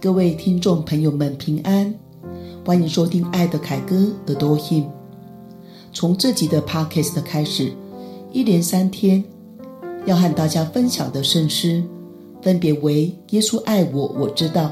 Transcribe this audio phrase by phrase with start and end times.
[0.00, 1.92] 各位听众朋友们平安，
[2.64, 3.96] 欢迎收听爱的凯歌
[4.28, 4.84] Adore Him。
[5.92, 7.72] 从这集的 Podcast 开始，
[8.30, 9.24] 一连三天
[10.06, 11.82] 要和大家分享的圣诗，
[12.40, 14.70] 分别为耶稣爱我，我知道；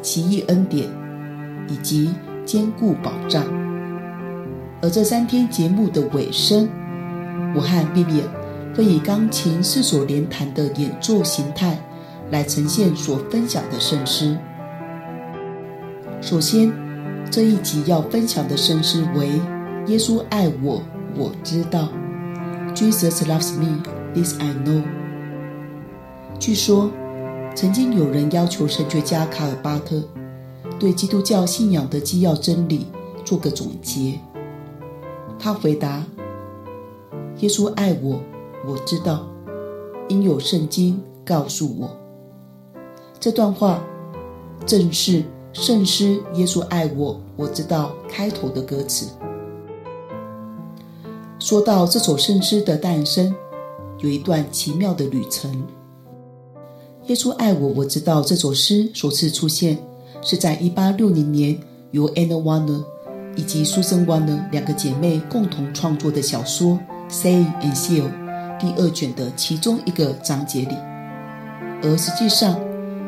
[0.00, 0.88] 奇异恩典，
[1.68, 2.08] 以及
[2.46, 3.44] 坚固保障。
[4.80, 6.68] 而这三天节目的尾声，
[7.52, 8.28] 我和 Vivian
[8.76, 11.76] 会以钢琴四手联弹的演奏形态。
[12.30, 14.36] 来呈现所分享的圣诗。
[16.20, 16.72] 首先，
[17.30, 19.28] 这一集要分享的圣诗为
[19.86, 20.82] 《耶稣爱我，
[21.16, 21.88] 我知道》。
[22.74, 23.82] Jesus loves me,
[24.14, 24.82] this I know。
[26.38, 26.90] 据说，
[27.54, 30.02] 曾经有人要求神学家卡尔巴特
[30.78, 32.86] 对基督教信仰的基要真理
[33.24, 34.18] 做个总结。
[35.38, 36.02] 他回答
[37.38, 38.20] ：“耶稣爱我，
[38.66, 39.26] 我知道，
[40.08, 41.96] 因有圣经告诉我。”
[43.24, 43.82] 这段话
[44.66, 49.06] 正是圣诗《耶稣爱我，我知道》开头的歌词。
[51.38, 53.34] 说到这首圣诗的诞生，
[54.00, 55.50] 有一段奇妙的旅程。
[57.06, 59.78] 耶稣爱我，我知道这首诗首次出现
[60.20, 61.58] 是在1860年，
[61.92, 62.84] 由 Anna Warner
[63.36, 66.78] 以及 Susan Warner 两个姐妹共同创作的小说
[67.10, 68.02] 《Say and Seal》
[68.60, 70.76] 第二卷的其中一个章节里，
[71.82, 72.54] 而实际上。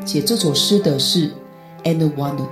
[0.07, 1.29] 写这首诗的是
[1.83, 2.47] Anna Warner。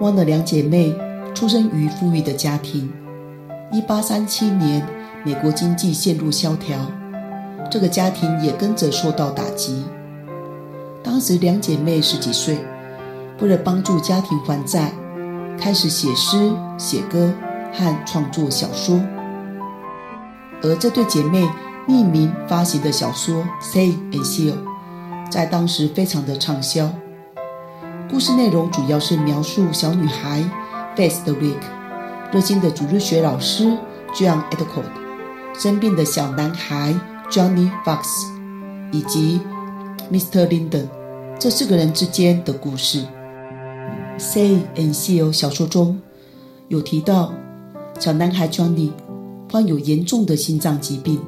[0.00, 0.94] Warner 两姐妹
[1.34, 2.90] 出生于富裕的家庭。
[3.70, 4.82] 1837年，
[5.26, 6.90] 美国经济陷入萧条，
[7.70, 9.84] 这个家庭也跟着受到打击。
[11.02, 12.56] 当时两姐妹十几岁，
[13.42, 14.90] 为了帮助家庭还债，
[15.60, 17.30] 开始写诗、写歌
[17.74, 18.98] 和创作小说。
[20.62, 21.46] 而这对姐妹
[21.86, 24.52] 匿名发行的小说《Say and Seal》。
[25.30, 26.90] 在当时非常的畅销。
[28.08, 30.42] 故事内容主要是描述小女孩
[30.96, 31.60] Faith Rick、
[32.32, 33.64] 热心的主日学老师
[34.14, 36.94] John e d c o t、生病的小男孩
[37.30, 38.04] Johnny Fox
[38.92, 39.40] 以及
[40.10, 40.46] Mr.
[40.46, 40.86] Linden
[41.38, 43.04] 这四个人之间的故事。
[44.18, 46.00] Say and See 小说中
[46.68, 47.34] 有提到，
[47.98, 48.92] 小男孩 Johnny
[49.50, 51.20] 患有严重的心脏疾病，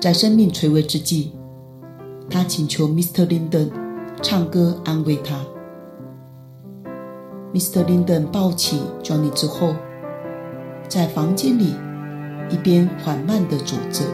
[0.00, 1.32] 在生命垂危之际。
[2.30, 3.26] 他请求 Mr.
[3.26, 3.70] Linden
[4.22, 5.34] 唱歌安慰他。
[7.52, 7.84] Mr.
[7.84, 9.74] Linden 抱起 Johnny 之后，
[10.88, 11.74] 在房间里
[12.48, 14.04] 一边缓慢地走着，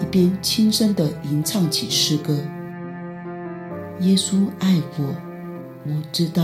[0.00, 2.36] 一边轻声地吟唱起诗歌。
[4.00, 5.14] 耶稣爱我，
[5.86, 6.42] 我知道，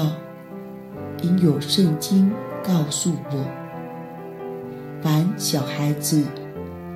[1.23, 2.31] 因有圣经
[2.63, 3.45] 告诉我。
[5.03, 6.23] 凡小孩子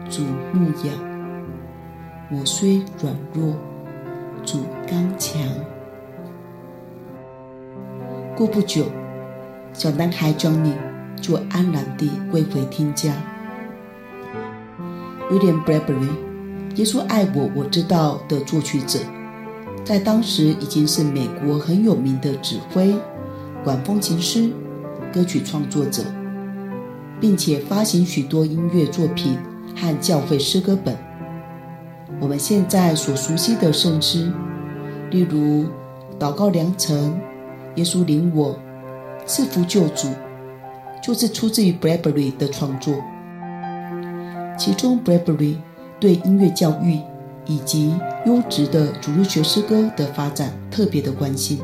[0.09, 0.23] 主
[0.53, 0.97] 牧养，
[2.31, 3.53] 我虽软弱。
[4.45, 4.59] 主
[4.89, 5.41] 刚强。
[8.37, 8.87] 过不久，
[9.73, 10.73] 小男孩 Johnny
[11.21, 13.15] 就安然地归回天家。
[15.31, 16.09] William Bradbury，
[16.77, 18.99] 《耶稣爱我，我知道》的作曲者，
[19.85, 22.95] 在当时已经是美国很有名的指挥、
[23.63, 24.51] 管风琴师、
[25.13, 26.03] 歌曲创作者，
[27.21, 29.39] 并且发行许多音乐作品
[29.77, 30.97] 和教会诗歌本。
[32.23, 34.31] 我们现在所熟悉的圣诗，
[35.11, 35.65] 例如
[36.21, 36.97] 《祷告良辰》、
[37.75, 38.51] 《耶稣领我》、
[39.27, 40.07] 《赐福救主》，
[41.03, 42.95] 就是出自于 Bradbury 的创作。
[44.57, 45.57] 其中，Bradbury
[45.99, 47.01] 对音乐教育
[47.45, 47.93] 以及
[48.25, 51.59] 优质的主日学诗歌的发展特别的关心。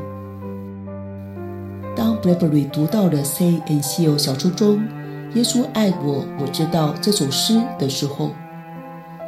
[1.95, 4.85] 当 Bradbury 读到了《Say and Seal》小说中
[5.35, 8.31] “耶稣爱我，我知道”这首诗的时候，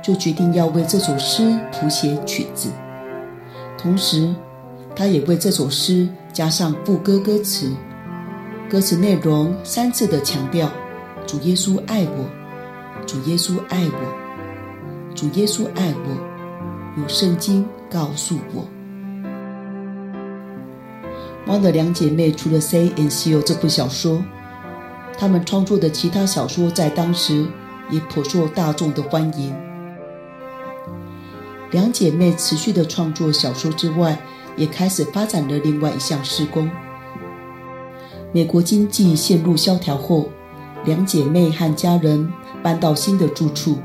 [0.01, 2.69] 就决定要为这首诗谱写曲子，
[3.77, 4.33] 同时，
[4.95, 7.71] 他也为这首诗加上副歌歌词。
[8.69, 10.69] 歌词内容三次的强调
[11.27, 12.25] ：“主耶稣爱我，
[13.05, 16.31] 主耶稣爱我，主耶稣爱我。”
[17.01, 18.65] 有圣经告诉我。
[21.45, 24.21] 猫的两姐妹除了《Say and Seal》这部小说，
[25.17, 27.45] 她们创作的其他小说在当时
[27.89, 29.70] 也颇受大众的欢迎。
[31.71, 34.17] 两姐妹持续的创作小说之外，
[34.57, 36.69] 也开始发展了另外一项事工。
[38.33, 40.29] 美国经济陷入萧条后，
[40.85, 42.31] 两姐妹和家人
[42.61, 43.77] 搬到新的住处。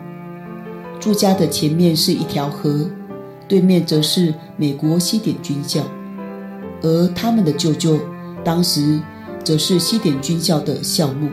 [0.99, 2.91] 住家的前面是一条河，
[3.47, 5.83] 对面则是美国西点军校，
[6.83, 8.01] 而他们的舅舅
[8.43, 9.01] 当时
[9.45, 11.29] 则是西点军校的校牧。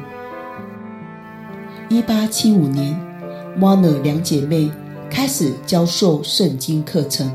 [1.90, 2.96] 一八七五年
[3.60, 4.72] ，Warner 两姐妹。
[5.14, 7.32] 开始教授圣经课程，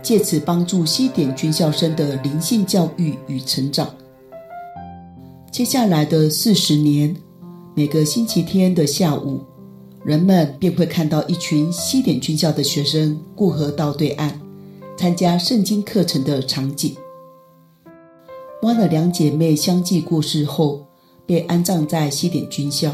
[0.00, 3.92] 借此帮助西点军校生的灵性教育与成长。
[5.50, 7.14] 接下来的四十年，
[7.74, 9.40] 每个星期天的下午，
[10.04, 14.30] 人们便会看到一群西点军校的学生过河到对岸，
[14.96, 16.94] 参加圣经课程的场景。
[18.62, 20.86] 湾的两姐妹相继过世后，
[21.26, 22.92] 被安葬在西点军校。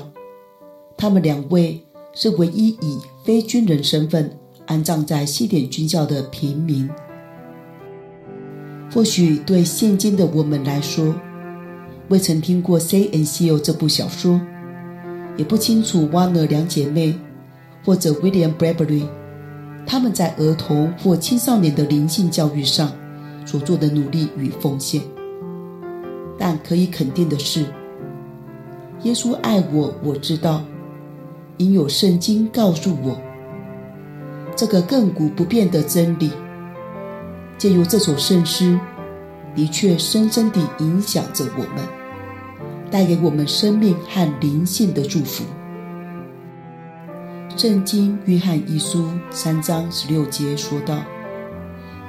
[0.96, 1.85] 她们两位
[2.16, 6.88] 是唯一以非军人身份安葬在西点军校的平民。
[8.90, 11.14] 或许对现今的我们来说，
[12.08, 14.40] 未曾听过《Say and Seal》这部小说，
[15.36, 17.14] 也不清楚 Warner 两姐妹
[17.84, 19.06] 或者 William Bradbury
[19.86, 22.90] 他们在儿童或青少年的灵性教育上
[23.44, 25.02] 所做的努力与奉献。
[26.38, 27.66] 但可以肯定的是，
[29.02, 30.64] 耶稣爱我，我知道，
[31.56, 33.20] 因有圣经告诉我
[34.54, 36.30] 这个亘古不变的真理。
[37.58, 38.78] 借由这首圣诗，
[39.54, 41.82] 的确深深地影响着我们，
[42.90, 45.44] 带给我们生命和灵性的祝福。
[47.56, 50.98] 圣经约翰一书三章十六节说道：“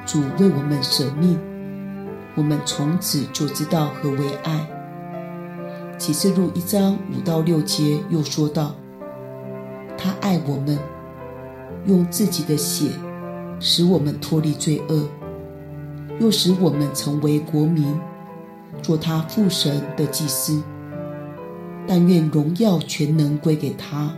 [0.06, 1.40] 主为我们舍命，
[2.36, 4.68] 我们从此就知道何为爱。”
[5.98, 8.76] 启示录一章五到六节又说道
[10.28, 10.78] ：“爱我们，
[11.86, 12.90] 用自己的血
[13.62, 15.08] 使我们脱离罪恶。”
[16.20, 17.86] 又使我们成为国民，
[18.82, 20.62] 做他父神的祭司。
[21.88, 24.12] 但愿荣耀全能归给他，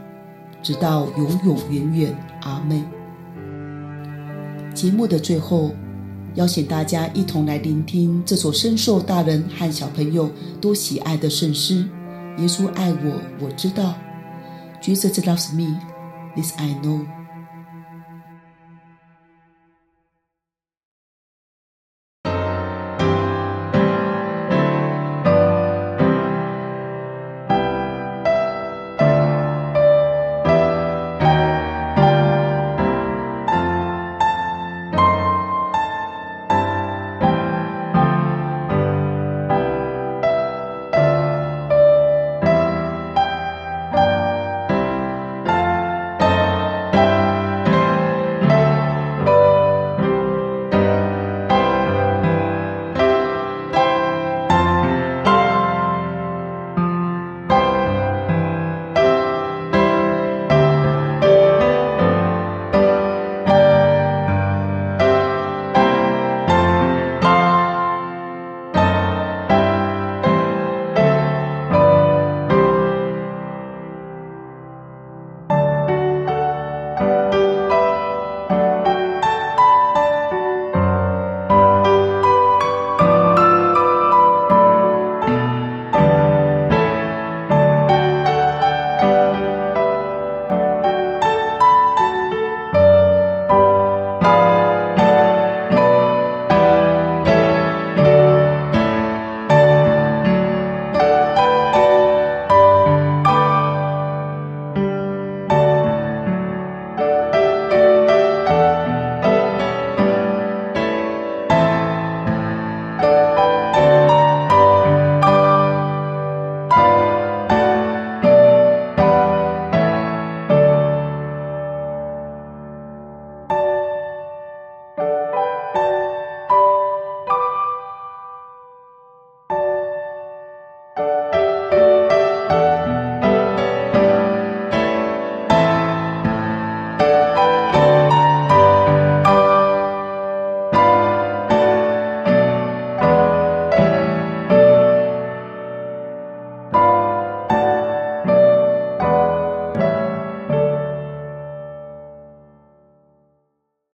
[0.63, 2.17] 直到永永远远。
[2.41, 2.83] 阿门。
[4.73, 5.71] 节目的最后，
[6.35, 11.85] 邀请大家一同来聆听这首深受大人和小朋友都喜爱的圣诗。
[12.37, 13.93] 耶稣爱我，我知道。
[14.81, 15.77] Jesus loves me,
[16.39, 17.18] this I know.